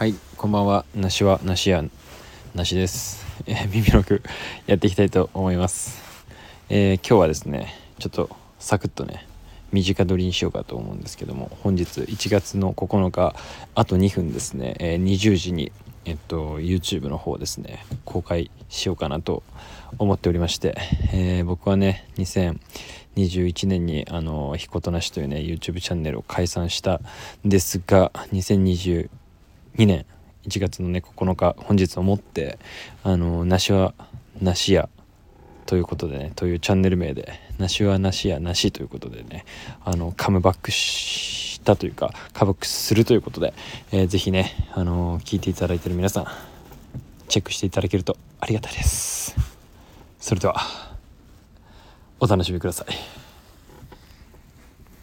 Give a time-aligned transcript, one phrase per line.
[0.00, 0.86] はいこんばんは。
[0.94, 1.84] 梨は梨や
[2.54, 4.22] 梨です、えー、耳のく
[4.66, 6.00] やっていきたいと思います、
[6.70, 9.26] えー今日はですねちょっとサクッとね
[9.72, 13.36] 短撮りにしようかと思うんですけども本日1月の9日
[13.74, 15.70] あと2分ですね、えー20時に
[16.06, 19.42] えっと YouTube の方ですね公開しようかなと
[19.98, 20.78] 思っておりまして、
[21.12, 27.02] えー僕はね2021年にあの「ひことなし」というね YouTube チャンネルを解散した
[27.46, 29.10] んですが2021
[29.76, 30.06] 2年
[30.46, 32.58] 1月のね9日本日をもって
[33.02, 33.94] あの梨は
[34.40, 34.88] 梨屋
[35.66, 39.44] ということでねというチャンネル名で梨は梨や梨ということでね
[39.84, 43.54] あのカムバックしたというかカムバックするということで、
[43.92, 46.26] えーぜひねあの聞いていただいてる皆さん
[47.28, 49.36] チェックしていただけるとありがたいです。
[50.18, 50.56] それでは
[52.18, 53.29] お楽しみください。